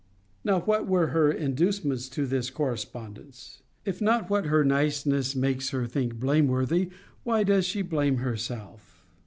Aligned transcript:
'Now, 0.43 0.61
what 0.61 0.87
were 0.87 1.09
her 1.09 1.31
inducements 1.31 2.09
to 2.09 2.25
this 2.25 2.49
correspondence?' 2.49 3.61
If 3.85 4.01
not 4.01 4.31
what 4.31 4.47
her 4.47 4.65
niceness 4.65 5.35
makes 5.35 5.69
her 5.69 5.85
think 5.85 6.15
blameworthy, 6.15 6.89
why 7.23 7.43
does 7.43 7.65
she 7.67 7.83
blame 7.83 8.17
herself? 8.17 9.05